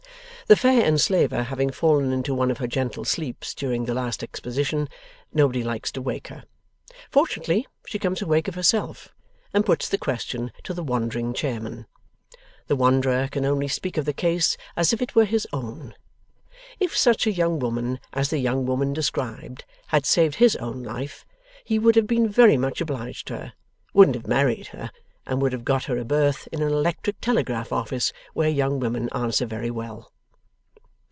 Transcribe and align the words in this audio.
The 0.47 0.57
fair 0.57 0.85
enslaver 0.85 1.43
having 1.43 1.69
fallen 1.71 2.11
into 2.11 2.33
one 2.33 2.51
of 2.51 2.57
her 2.57 2.67
gentle 2.67 3.05
sleeps 3.05 3.53
during 3.55 3.85
the 3.85 3.93
last 3.93 4.21
exposition, 4.21 4.89
nobody 5.33 5.63
likes 5.63 5.93
to 5.93 6.01
wake 6.01 6.27
her. 6.27 6.43
Fortunately, 7.09 7.65
she 7.87 7.97
comes 7.97 8.21
awake 8.21 8.49
of 8.49 8.55
herself, 8.55 9.13
and 9.53 9.65
puts 9.65 9.87
the 9.87 9.97
question 9.97 10.51
to 10.65 10.73
the 10.73 10.83
Wandering 10.83 11.33
Chairman. 11.33 11.85
The 12.67 12.75
Wanderer 12.75 13.29
can 13.29 13.45
only 13.45 13.69
speak 13.69 13.95
of 13.95 14.03
the 14.03 14.11
case 14.11 14.57
as 14.75 14.91
if 14.91 15.01
it 15.01 15.15
were 15.15 15.23
his 15.23 15.47
own. 15.53 15.95
If 16.81 16.97
such 16.97 17.25
a 17.25 17.31
young 17.31 17.57
woman 17.59 18.01
as 18.11 18.29
the 18.29 18.39
young 18.39 18.65
woman 18.65 18.91
described, 18.91 19.63
had 19.87 20.05
saved 20.05 20.35
his 20.35 20.57
own 20.57 20.83
life, 20.83 21.23
he 21.63 21.79
would 21.79 21.95
have 21.95 22.07
been 22.07 22.27
very 22.27 22.57
much 22.57 22.81
obliged 22.81 23.27
to 23.27 23.37
her, 23.37 23.53
wouldn't 23.93 24.15
have 24.15 24.27
married 24.27 24.67
her, 24.67 24.91
and 25.25 25.41
would 25.41 25.53
have 25.53 25.63
got 25.63 25.85
her 25.85 25.97
a 25.97 26.03
berth 26.03 26.49
in 26.51 26.61
an 26.61 26.73
Electric 26.73 27.21
Telegraph 27.21 27.71
Office, 27.71 28.11
where 28.33 28.49
young 28.49 28.81
women 28.81 29.07
answer 29.13 29.45
very 29.45 29.71
well. 29.71 30.11